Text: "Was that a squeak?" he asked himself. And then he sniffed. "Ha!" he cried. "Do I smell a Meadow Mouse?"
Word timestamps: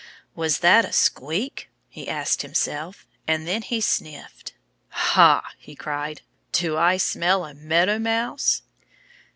"Was 0.35 0.61
that 0.61 0.83
a 0.83 0.91
squeak?" 0.91 1.69
he 1.87 2.09
asked 2.09 2.41
himself. 2.41 3.05
And 3.27 3.47
then 3.47 3.61
he 3.61 3.79
sniffed. 3.79 4.53
"Ha!" 4.89 5.51
he 5.59 5.75
cried. 5.75 6.21
"Do 6.51 6.75
I 6.75 6.97
smell 6.97 7.45
a 7.45 7.53
Meadow 7.53 7.99
Mouse?" 7.99 8.63